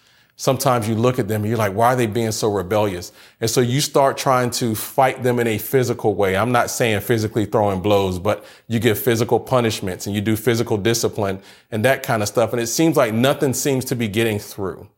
[0.42, 3.12] sometimes you look at them and you're like, why are they being so rebellious?
[3.40, 6.36] And so you start trying to fight them in a physical way.
[6.36, 10.78] I'm not saying physically throwing blows, but you give physical punishments and you do physical
[10.78, 12.54] discipline and that kind of stuff.
[12.54, 14.90] And it seems like nothing seems to be getting through.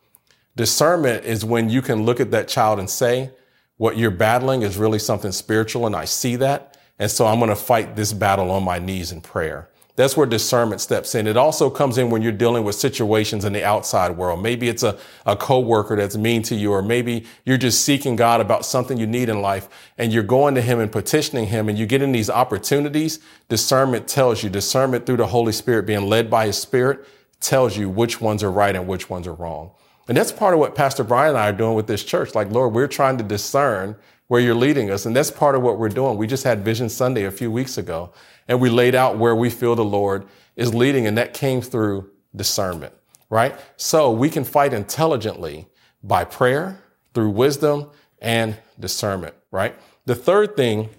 [0.55, 3.31] Discernment is when you can look at that child and say,
[3.75, 6.77] what you're battling is really something spiritual and I see that.
[6.97, 9.67] And so I'm going to fight this battle on my knees in prayer.
[9.95, 11.27] That's where discernment steps in.
[11.27, 14.41] It also comes in when you're dealing with situations in the outside world.
[14.41, 18.41] Maybe it's a, a coworker that's mean to you, or maybe you're just seeking God
[18.41, 21.77] about something you need in life and you're going to him and petitioning him and
[21.77, 23.19] you get in these opportunities.
[23.49, 27.05] Discernment tells you, discernment through the Holy Spirit being led by his spirit
[27.39, 29.71] tells you which ones are right and which ones are wrong.
[30.07, 32.33] And that's part of what Pastor Brian and I are doing with this church.
[32.33, 33.95] Like, Lord, we're trying to discern
[34.27, 35.05] where you're leading us.
[35.05, 36.17] And that's part of what we're doing.
[36.17, 38.11] We just had Vision Sunday a few weeks ago
[38.47, 40.25] and we laid out where we feel the Lord
[40.55, 41.07] is leading.
[41.07, 42.93] And that came through discernment,
[43.29, 43.57] right?
[43.77, 45.67] So we can fight intelligently
[46.03, 47.89] by prayer, through wisdom
[48.21, 49.75] and discernment, right?
[50.05, 50.89] The third thing,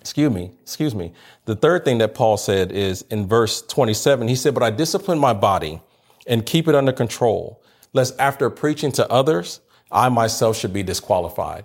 [0.00, 1.12] excuse me, excuse me.
[1.44, 5.18] The third thing that Paul said is in verse 27, he said, but I discipline
[5.18, 5.80] my body
[6.26, 11.64] and keep it under control, lest after preaching to others, I myself should be disqualified.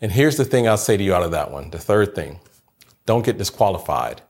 [0.00, 1.70] And here's the thing I'll say to you out of that one.
[1.70, 2.38] The third thing
[3.08, 4.20] don't get disqualified.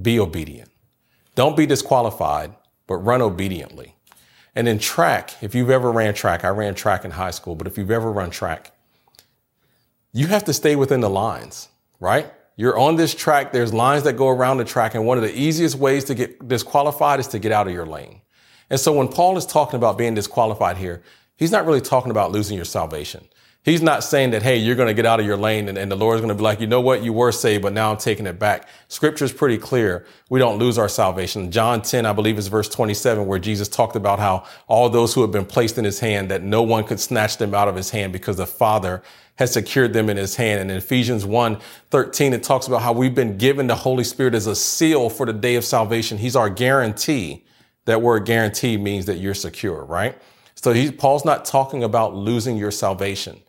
[0.00, 0.70] Be obedient.
[1.36, 2.54] Don't be disqualified,
[2.86, 3.96] but run obediently.
[4.54, 7.66] And in track, if you've ever ran track, I ran track in high school, but
[7.66, 8.72] if you've ever run track,
[10.12, 12.30] you have to stay within the lines, right?
[12.56, 13.52] You're on this track.
[13.52, 14.94] There's lines that go around the track.
[14.94, 17.86] And one of the easiest ways to get disqualified is to get out of your
[17.86, 18.20] lane.
[18.68, 21.02] And so when Paul is talking about being disqualified here,
[21.38, 23.26] he's not really talking about losing your salvation.
[23.62, 25.92] He's not saying that, hey, you're going to get out of your lane and, and
[25.92, 27.02] the Lord's going to be like, you know what?
[27.02, 28.66] You were saved, but now I'm taking it back.
[28.88, 30.06] Scripture is pretty clear.
[30.30, 31.50] We don't lose our salvation.
[31.50, 35.20] John 10, I believe is verse 27, where Jesus talked about how all those who
[35.20, 37.90] have been placed in his hand, that no one could snatch them out of his
[37.90, 39.02] hand because the Father
[39.36, 40.62] has secured them in his hand.
[40.62, 41.58] And in Ephesians 1,
[41.90, 45.26] 13, it talks about how we've been given the Holy Spirit as a seal for
[45.26, 46.16] the day of salvation.
[46.16, 47.44] He's our guarantee.
[47.84, 50.16] That word guarantee means that you're secure, right?
[50.54, 53.40] So he, Paul's not talking about losing your salvation.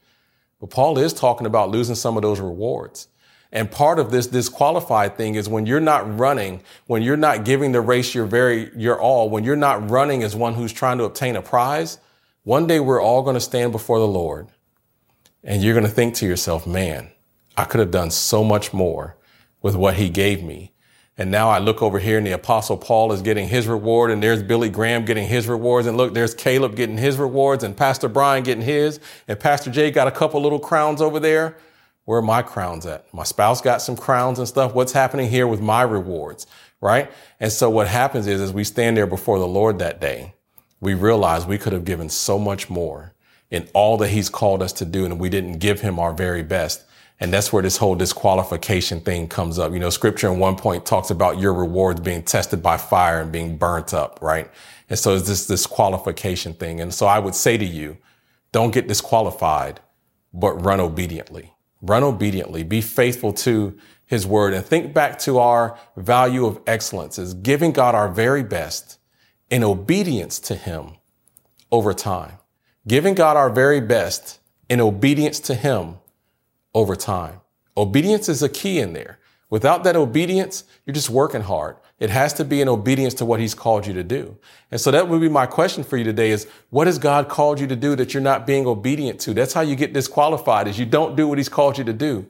[0.61, 3.09] But Paul is talking about losing some of those rewards.
[3.51, 7.73] And part of this disqualified thing is when you're not running, when you're not giving
[7.73, 11.03] the race your very, your all, when you're not running as one who's trying to
[11.03, 11.97] obtain a prize,
[12.43, 14.47] one day we're all going to stand before the Lord
[15.43, 17.11] and you're going to think to yourself, man,
[17.57, 19.17] I could have done so much more
[19.61, 20.71] with what he gave me.
[21.17, 24.23] And now I look over here and the apostle Paul is getting his reward and
[24.23, 25.85] there's Billy Graham getting his rewards.
[25.85, 29.91] And look, there's Caleb getting his rewards and Pastor Brian getting his and Pastor Jay
[29.91, 31.57] got a couple little crowns over there.
[32.05, 33.13] Where are my crowns at?
[33.13, 34.73] My spouse got some crowns and stuff.
[34.73, 36.47] What's happening here with my rewards?
[36.81, 37.11] Right.
[37.39, 40.33] And so what happens is, as we stand there before the Lord that day,
[40.79, 43.13] we realize we could have given so much more
[43.51, 45.05] in all that he's called us to do.
[45.05, 46.83] And we didn't give him our very best.
[47.21, 49.73] And that's where this whole disqualification thing comes up.
[49.73, 53.31] You know, scripture in one point talks about your rewards being tested by fire and
[53.31, 54.49] being burnt up, right?
[54.89, 56.81] And so it's this disqualification thing.
[56.81, 57.97] And so I would say to you,
[58.51, 59.81] don't get disqualified,
[60.33, 61.53] but run obediently.
[61.83, 62.63] Run obediently.
[62.63, 67.71] Be faithful to his word and think back to our value of excellence is giving
[67.71, 68.97] God our very best
[69.51, 70.93] in obedience to him
[71.71, 72.39] over time.
[72.87, 75.99] Giving God our very best in obedience to him
[76.73, 77.41] over time.
[77.75, 79.19] Obedience is a key in there.
[79.49, 81.75] Without that obedience, you're just working hard.
[81.99, 84.37] It has to be in obedience to what he's called you to do.
[84.71, 87.59] And so that would be my question for you today is what has God called
[87.59, 89.33] you to do that you're not being obedient to?
[89.33, 92.25] That's how you get disqualified is you don't do what he's called you to do.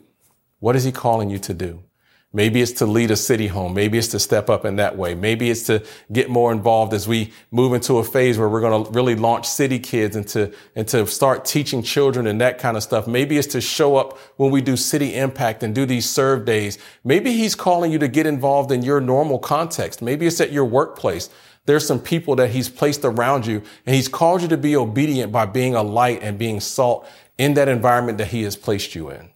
[0.60, 1.84] What is he calling you to do?
[2.34, 3.74] Maybe it's to lead a city home.
[3.74, 5.16] Maybe it's to step up in that way.
[5.16, 8.86] Maybe it's to get more involved as we move into a phase where we're going
[8.86, 12.78] to really launch city kids and to, and to start teaching children and that kind
[12.78, 13.06] of stuff.
[13.06, 16.78] Maybe it's to show up when we do city impact and do these serve days.
[17.04, 20.02] Maybe he's calling you to get involved in your normal context.
[20.02, 21.30] Maybe it's at your workplace.
[21.66, 25.34] There's some people that he's placed around you and he's called you to be obedient
[25.34, 27.06] by being a light and being salt
[27.38, 29.32] in that environment that he has placed you in.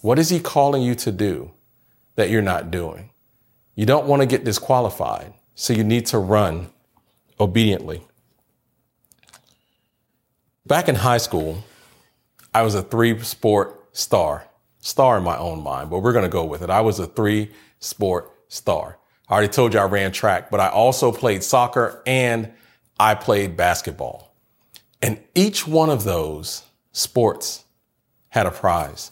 [0.00, 1.52] What is he calling you to do?
[2.14, 3.10] That you're not doing.
[3.74, 6.70] You don't want to get disqualified, so you need to run
[7.40, 8.02] obediently.
[10.66, 11.64] Back in high school,
[12.54, 14.46] I was a three sport star,
[14.80, 16.70] star in my own mind, but we're going to go with it.
[16.70, 18.98] I was a three sport star.
[19.28, 22.52] I already told you I ran track, but I also played soccer and
[23.00, 24.36] I played basketball.
[25.00, 27.64] And each one of those sports
[28.28, 29.11] had a prize.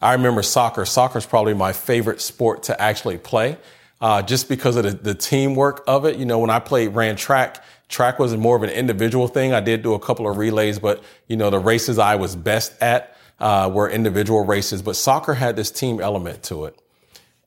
[0.00, 0.84] I remember soccer.
[0.84, 3.58] Soccer is probably my favorite sport to actually play,
[4.00, 6.16] uh, just because of the, the, teamwork of it.
[6.16, 9.52] You know, when I played, ran track, track was more of an individual thing.
[9.52, 12.72] I did do a couple of relays, but you know, the races I was best
[12.80, 14.80] at uh, were individual races.
[14.80, 16.80] But soccer had this team element to it,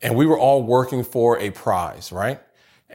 [0.02, 2.39] and we were all working for a prize, right?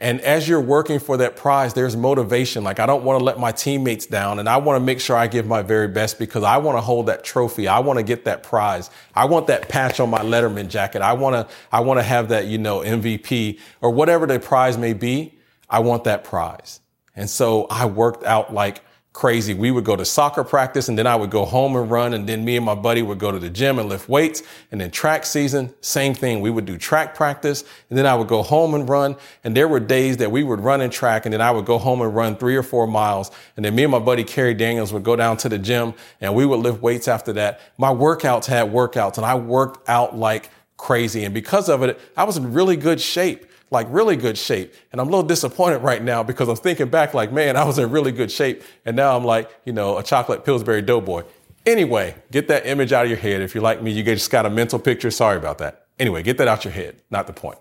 [0.01, 2.63] And as you're working for that prize, there's motivation.
[2.63, 5.17] Like, I don't want to let my teammates down and I want to make sure
[5.17, 7.67] I give my very best because I want to hold that trophy.
[7.67, 8.89] I want to get that prize.
[9.13, 11.01] I want that patch on my Letterman jacket.
[11.01, 14.77] I want to, I want to have that, you know, MVP or whatever the prize
[14.77, 15.37] may be.
[15.69, 16.79] I want that prize.
[17.13, 18.81] And so I worked out like
[19.11, 19.53] crazy.
[19.53, 22.13] We would go to soccer practice and then I would go home and run.
[22.13, 24.43] And then me and my buddy would go to the gym and lift weights.
[24.71, 26.41] And then track season, same thing.
[26.41, 29.15] We would do track practice and then I would go home and run.
[29.43, 31.79] And there were days that we would run in track and then I would go
[31.79, 33.31] home and run three or four miles.
[33.55, 36.35] And then me and my buddy Kerry Daniels would go down to the gym and
[36.35, 37.61] we would lift weights after that.
[37.77, 41.25] My workouts had workouts and I worked out like crazy.
[41.25, 44.73] And because of it, I was in really good shape like really good shape.
[44.91, 47.77] And I'm a little disappointed right now because I'm thinking back like, man, I was
[47.77, 48.63] in really good shape.
[48.85, 51.23] And now I'm like, you know, a chocolate Pillsbury doughboy.
[51.65, 53.41] Anyway, get that image out of your head.
[53.41, 55.11] If you're like me, you just got a mental picture.
[55.11, 55.87] Sorry about that.
[55.99, 57.01] Anyway, get that out of your head.
[57.11, 57.59] Not the point.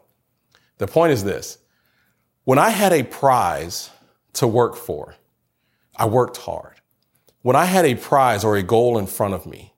[0.79, 1.59] The point is this.
[2.45, 3.91] When I had a prize
[4.35, 5.17] to work for,
[5.97, 6.77] I worked hard.
[7.43, 9.75] When I had a prize or a goal in front of me,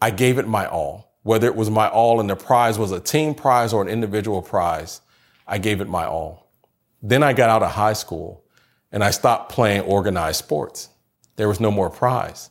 [0.00, 1.12] I gave it my all.
[1.22, 4.42] Whether it was my all and the prize was a team prize or an individual
[4.42, 5.00] prize,
[5.46, 6.50] I gave it my all.
[7.02, 8.44] Then I got out of high school
[8.90, 10.88] and I stopped playing organized sports.
[11.36, 12.50] There was no more prize.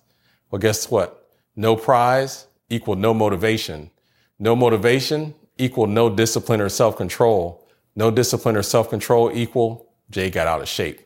[0.50, 1.30] Well, guess what?
[1.56, 3.92] No prize equal no motivation.
[4.40, 7.68] No motivation equal no discipline or self control.
[7.96, 11.02] No discipline or self control equal Jay got out of shape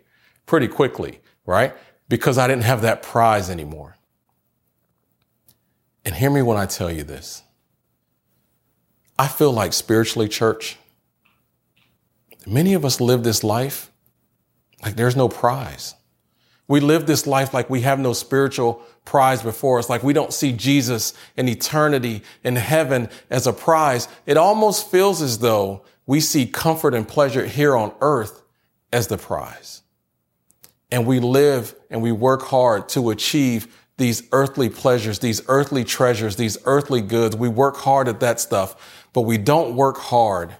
[0.45, 1.73] pretty quickly, right?
[2.07, 3.97] Because I didn't have that prize anymore.
[6.03, 7.41] And hear me when I tell you this.
[9.17, 10.77] I feel like spiritually, church,
[12.45, 13.91] many of us live this life
[14.83, 15.95] like there's no prize.
[16.67, 20.33] We live this life like we have no spiritual prize before us, like we don't
[20.33, 24.07] see Jesus and eternity in heaven as a prize.
[24.25, 28.41] It almost feels as though we see comfort and pleasure here on earth
[28.91, 29.83] as the prize.
[30.91, 36.35] And we live and we work hard to achieve these earthly pleasures, these earthly treasures,
[36.35, 37.35] these earthly goods.
[37.35, 40.55] We work hard at that stuff, but we don't work hard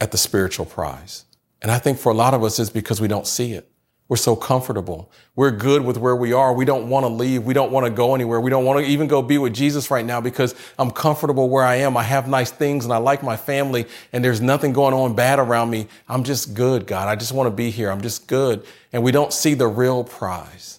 [0.00, 1.24] at the spiritual prize.
[1.62, 3.68] And I think for a lot of us, it's because we don't see it.
[4.08, 5.10] We're so comfortable.
[5.34, 6.52] We're good with where we are.
[6.52, 7.42] We don't want to leave.
[7.42, 8.40] We don't want to go anywhere.
[8.40, 11.64] We don't want to even go be with Jesus right now because I'm comfortable where
[11.64, 11.96] I am.
[11.96, 15.40] I have nice things and I like my family and there's nothing going on bad
[15.40, 15.88] around me.
[16.08, 17.08] I'm just good, God.
[17.08, 17.90] I just want to be here.
[17.90, 18.64] I'm just good.
[18.92, 20.78] And we don't see the real prize.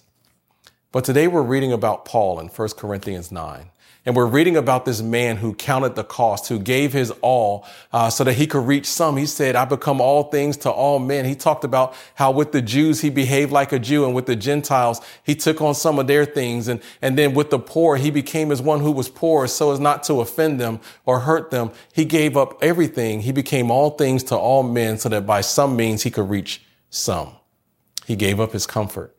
[0.90, 3.70] But today we're reading about Paul in 1 Corinthians 9.
[4.08, 8.08] And we're reading about this man who counted the cost, who gave his all uh,
[8.08, 9.18] so that he could reach some.
[9.18, 11.26] He said, I become all things to all men.
[11.26, 14.34] He talked about how with the Jews, he behaved like a Jew and with the
[14.34, 16.68] Gentiles, he took on some of their things.
[16.68, 19.78] And, and then with the poor, he became as one who was poor so as
[19.78, 21.70] not to offend them or hurt them.
[21.92, 23.20] He gave up everything.
[23.20, 26.62] He became all things to all men so that by some means he could reach
[26.88, 27.32] some.
[28.06, 29.14] He gave up his comfort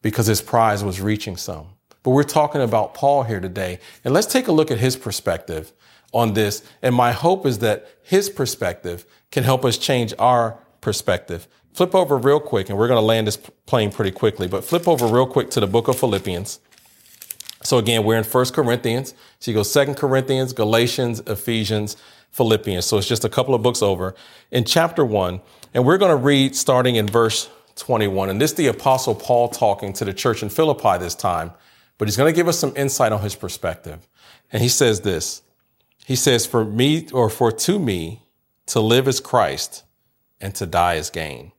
[0.00, 1.68] because his prize was reaching some.
[2.02, 3.78] But we're talking about Paul here today.
[4.04, 5.72] And let's take a look at his perspective
[6.12, 6.62] on this.
[6.82, 11.46] And my hope is that his perspective can help us change our perspective.
[11.72, 14.86] Flip over real quick, and we're going to land this plane pretty quickly, but flip
[14.86, 16.60] over real quick to the book of Philippians.
[17.62, 19.14] So again, we're in First Corinthians.
[19.38, 21.96] So you go Second Corinthians, Galatians, Ephesians,
[22.30, 22.84] Philippians.
[22.84, 24.14] So it's just a couple of books over
[24.50, 25.40] in chapter one.
[25.72, 28.28] And we're going to read starting in verse 21.
[28.28, 31.52] And this is the apostle Paul talking to the church in Philippi this time
[32.02, 34.08] but he's going to give us some insight on his perspective.
[34.50, 35.42] And he says this.
[36.04, 38.24] He says, for me or for to me
[38.66, 39.84] to live is Christ
[40.40, 41.52] and to die is gain.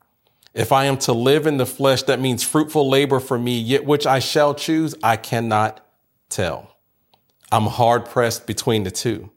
[0.53, 3.85] If I am to live in the flesh, that means fruitful labor for me, yet
[3.85, 5.79] which I shall choose, I cannot
[6.27, 6.75] tell.
[7.49, 9.31] I'm hard pressed between the two.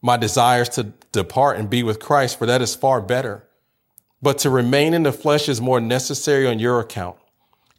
[0.00, 3.44] My desires to depart and be with Christ, for that is far better.
[4.22, 7.16] But to remain in the flesh is more necessary on your account.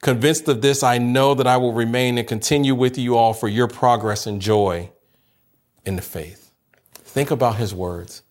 [0.06, 3.48] Convinced of this, I know that I will remain and continue with you all for
[3.48, 4.92] your progress and joy
[5.84, 6.52] in the faith.
[6.94, 8.22] Think about his words.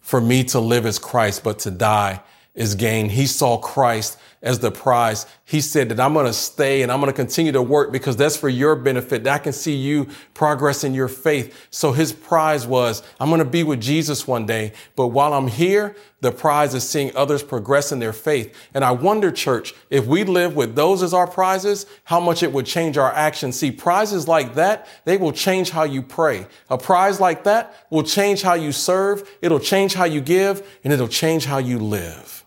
[0.00, 2.22] For me to live as Christ, but to die
[2.54, 3.10] is gain.
[3.10, 5.26] He saw Christ as the prize.
[5.44, 8.16] He said that I'm going to stay and I'm going to continue to work because
[8.16, 9.24] that's for your benefit.
[9.24, 11.68] That I can see you progress in your faith.
[11.70, 14.72] So his prize was, I'm going to be with Jesus one day.
[14.96, 18.56] But while I'm here, the prize is seeing others progress in their faith.
[18.74, 22.52] And I wonder, church, if we live with those as our prizes, how much it
[22.52, 23.58] would change our actions.
[23.58, 26.46] See, prizes like that, they will change how you pray.
[26.68, 29.28] A prize like that will change how you serve.
[29.40, 32.41] It'll change how you give and it'll change how you live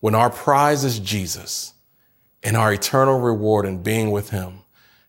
[0.00, 1.74] when our prize is Jesus
[2.42, 4.60] and our eternal reward in being with him.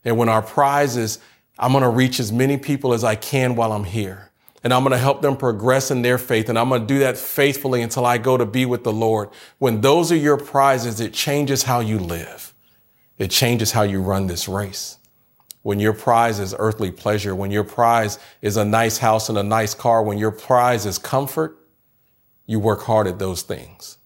[0.04, 1.20] And when our prize is,
[1.58, 4.32] I'm going to reach as many people as I can while I'm here.
[4.64, 6.50] And I'm going to help them progress in their faith.
[6.50, 9.30] And I'm going to do that faithfully until I go to be with the Lord.
[9.58, 12.54] When those are your prizes, it changes how you live.
[13.18, 14.98] It changes how you run this race.
[15.64, 19.44] When your prize is earthly pleasure, when your prize is a nice house and a
[19.44, 21.58] nice car, when your prize is comfort,
[22.48, 23.98] you work hard at those things.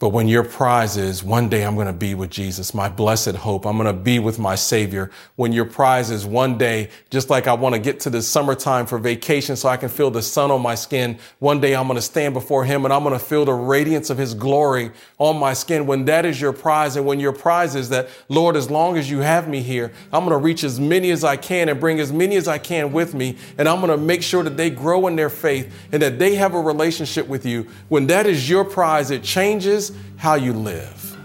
[0.00, 3.34] But when your prize is one day I'm going to be with Jesus, my blessed
[3.34, 5.10] hope, I'm going to be with my savior.
[5.36, 8.86] When your prize is one day, just like I want to get to the summertime
[8.86, 11.18] for vacation so I can feel the sun on my skin.
[11.38, 14.08] One day I'm going to stand before him and I'm going to feel the radiance
[14.08, 15.84] of his glory on my skin.
[15.86, 19.10] When that is your prize and when your prize is that, Lord, as long as
[19.10, 22.00] you have me here, I'm going to reach as many as I can and bring
[22.00, 23.36] as many as I can with me.
[23.58, 26.36] And I'm going to make sure that they grow in their faith and that they
[26.36, 27.68] have a relationship with you.
[27.90, 31.16] When that is your prize, it changes how you live.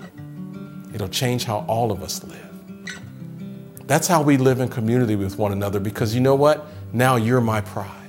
[0.93, 2.41] It'll change how all of us live.
[3.87, 6.67] That's how we live in community with one another because you know what?
[6.93, 8.04] Now you're my prize.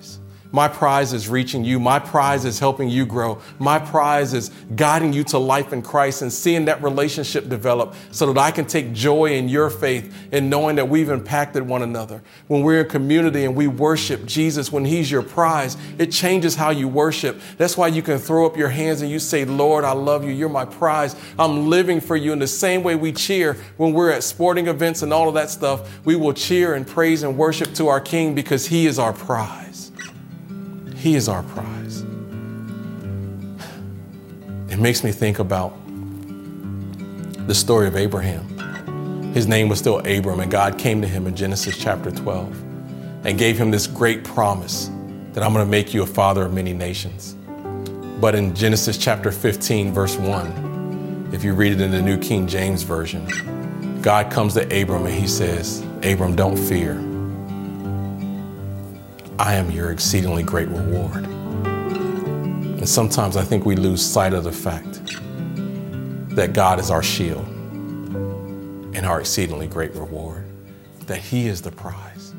[0.57, 1.79] My prize is reaching you.
[1.79, 3.43] My prize is helping you grow.
[3.59, 8.33] My prize is guiding you to life in Christ and seeing that relationship develop so
[8.33, 12.23] that I can take joy in your faith and knowing that we've impacted one another.
[12.47, 16.71] When we're in community and we worship Jesus, when He's your prize, it changes how
[16.71, 17.39] you worship.
[17.59, 20.31] That's why you can throw up your hands and you say, Lord, I love you.
[20.31, 21.17] You're my prize.
[21.39, 22.33] I'm living for you.
[22.33, 25.51] In the same way we cheer when we're at sporting events and all of that
[25.51, 29.13] stuff, we will cheer and praise and worship to our King because He is our
[29.13, 29.66] prize.
[31.07, 32.01] He is our prize.
[34.69, 35.73] It makes me think about
[37.47, 39.33] the story of Abraham.
[39.33, 42.51] His name was still Abram, and God came to him in Genesis chapter 12
[43.25, 44.91] and gave him this great promise
[45.35, 47.37] that I'm going to make you a father of many nations.
[48.21, 52.49] But in Genesis chapter 15, verse 1, if you read it in the New King
[52.49, 57.01] James Version, God comes to Abram and he says, Abram, don't fear.
[59.39, 61.27] I am your exceedingly great reward.
[61.27, 65.03] And sometimes I think we lose sight of the fact
[66.35, 70.47] that God is our shield and our exceedingly great reward,
[71.07, 72.33] that He is the prize,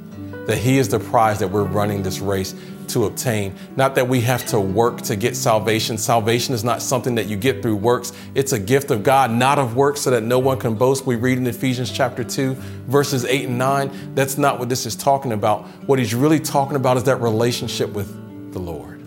[0.48, 2.56] that He is the prize that we're running this race
[2.90, 3.56] to obtain.
[3.76, 5.98] Not that we have to work to get salvation.
[5.98, 8.14] Salvation is not something that you get through works.
[8.36, 11.06] It's a gift of God, not of works, so that no one can boast.
[11.06, 12.54] We read in Ephesians chapter 2,
[12.88, 14.16] verses 8 and 9.
[14.16, 15.66] That's not what this is talking about.
[15.88, 19.02] What he's really talking about is that relationship with the Lord,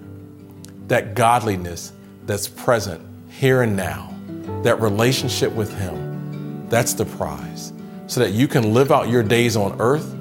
[0.89, 1.93] that godliness
[2.27, 4.15] that's present here and now,
[4.63, 6.69] that relationship with Him.
[6.69, 7.73] That's the prize.
[8.07, 10.17] So that you can live out your days on earth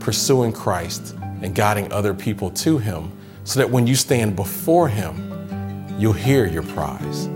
[0.00, 3.12] pursuing Christ and guiding other people to Him
[3.44, 7.28] so that when you stand before Him, you'll hear your prize.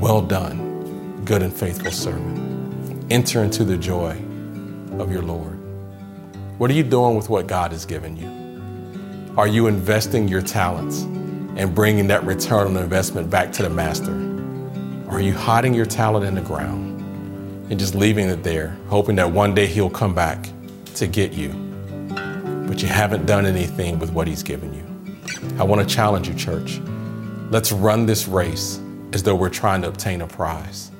[0.00, 3.12] Well done, good and faithful servant.
[3.12, 4.12] Enter into the joy
[4.98, 5.58] of your Lord.
[6.58, 9.36] What are you doing with what God has given you?
[9.36, 11.02] Are you investing your talents
[11.56, 14.14] and bringing that return on investment back to the Master?
[15.08, 17.00] Or are you hiding your talent in the ground
[17.70, 20.48] and just leaving it there, hoping that one day He'll come back
[20.94, 21.71] to get you?
[22.66, 24.92] But you haven't done anything with what He's given you.
[25.58, 26.80] I want to challenge you, church.
[27.50, 28.80] Let's run this race
[29.12, 30.90] as though we're trying to obtain a prize.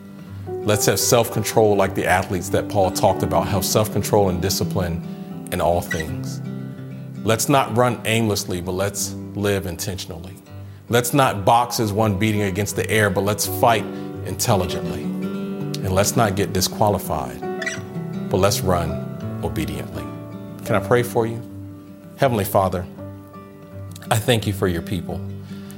[0.46, 4.40] Let's have self control like the athletes that Paul talked about, have self control and
[4.40, 6.40] discipline in all things.
[7.24, 10.36] Let's not run aimlessly, but let's live intentionally.
[10.88, 13.84] Let's not box as one beating against the air, but let's fight
[14.26, 15.02] intelligently.
[15.02, 17.40] And let's not get disqualified,
[18.30, 20.04] but let's run obediently.
[20.64, 21.51] Can I pray for you?
[22.16, 22.86] Heavenly Father,
[24.10, 25.20] I thank you for your people.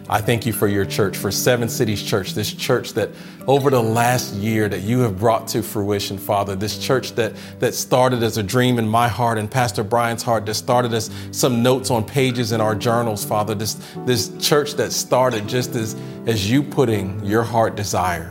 [0.06, 3.08] I thank you for your church, for Seven Cities Church, this church that
[3.46, 7.74] over the last year that you have brought to fruition, Father, this church that, that
[7.74, 11.62] started as a dream in my heart and Pastor Brian's heart, that started as some
[11.62, 13.74] notes on pages in our journals, Father, this,
[14.04, 18.30] this church that started just as, as you putting your heart desire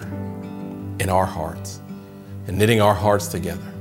[0.99, 1.81] in our hearts
[2.45, 3.73] and knitting our hearts together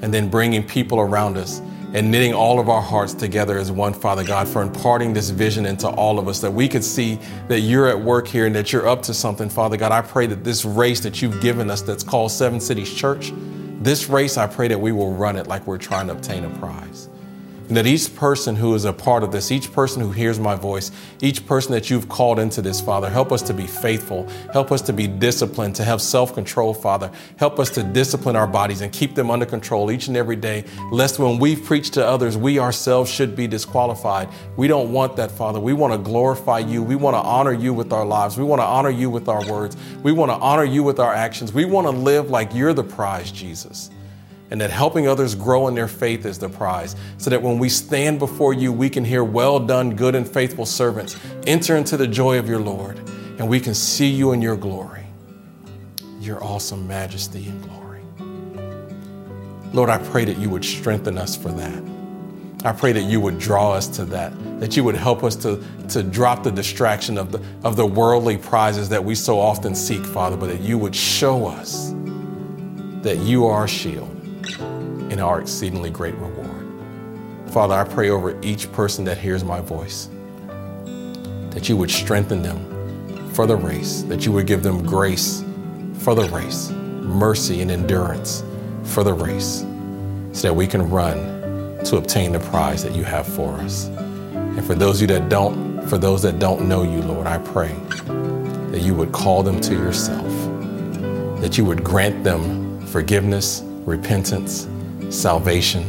[0.00, 1.60] and then bringing people around us
[1.94, 5.64] and knitting all of our hearts together as one, Father God, for imparting this vision
[5.64, 7.18] into all of us that we could see
[7.48, 9.90] that you're at work here and that you're up to something, Father God.
[9.90, 13.32] I pray that this race that you've given us that's called Seven Cities Church,
[13.80, 16.50] this race, I pray that we will run it like we're trying to obtain a
[16.58, 17.08] prize.
[17.68, 20.90] That each person who is a part of this, each person who hears my voice,
[21.20, 24.26] each person that you've called into this, Father, help us to be faithful.
[24.54, 27.10] Help us to be disciplined, to have self control, Father.
[27.36, 30.64] Help us to discipline our bodies and keep them under control each and every day,
[30.90, 34.30] lest when we preach to others, we ourselves should be disqualified.
[34.56, 35.60] We don't want that, Father.
[35.60, 36.82] We want to glorify you.
[36.82, 38.38] We want to honor you with our lives.
[38.38, 39.76] We want to honor you with our words.
[40.02, 41.52] We want to honor you with our actions.
[41.52, 43.90] We want to live like you're the prize, Jesus
[44.50, 47.68] and that helping others grow in their faith is the prize, so that when we
[47.68, 51.16] stand before you, we can hear, Well done, good and faithful servants.
[51.46, 52.98] Enter into the joy of your Lord,
[53.38, 55.04] and we can see you in your glory,
[56.20, 58.02] your awesome majesty and glory.
[59.72, 61.82] Lord, I pray that you would strengthen us for that.
[62.64, 65.62] I pray that you would draw us to that, that you would help us to,
[65.90, 70.04] to drop the distraction of the, of the worldly prizes that we so often seek,
[70.04, 71.92] Father, but that you would show us
[73.02, 74.17] that you are our shield
[75.10, 76.66] in our exceedingly great reward.
[77.50, 80.08] Father, I pray over each person that hears my voice
[81.50, 85.42] that you would strengthen them for the race, that you would give them grace
[85.94, 88.44] for the race, mercy and endurance
[88.84, 89.64] for the race,
[90.32, 93.86] so that we can run to obtain the prize that you have for us.
[93.86, 97.38] And for those of you that don't, for those that don't know you, Lord, I
[97.38, 97.74] pray
[98.70, 100.30] that you would call them to yourself,
[101.40, 104.68] that you would grant them forgiveness, repentance,
[105.10, 105.82] salvation,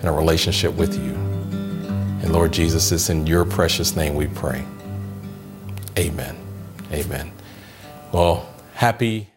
[0.00, 1.14] and a relationship with you.
[2.22, 4.64] And Lord Jesus, it's in your precious name we pray.
[5.98, 6.36] Amen.
[6.92, 7.32] Amen.
[8.12, 9.28] Well, happy